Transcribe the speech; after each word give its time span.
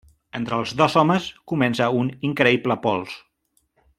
Entre 0.37 0.57
els 0.61 0.71
dos 0.79 0.95
homes 1.01 1.27
comença 1.51 1.91
un 1.99 2.11
increïble 2.31 2.81
pols. 2.87 3.17